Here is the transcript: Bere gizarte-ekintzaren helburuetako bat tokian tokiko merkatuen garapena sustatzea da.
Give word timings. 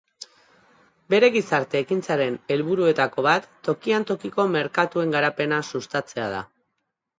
Bere 1.13 1.29
gizarte-ekintzaren 1.35 2.39
helburuetako 2.55 3.27
bat 3.29 3.47
tokian 3.69 4.09
tokiko 4.13 4.49
merkatuen 4.57 5.15
garapena 5.19 5.63
sustatzea 5.71 6.35
da. 6.37 6.45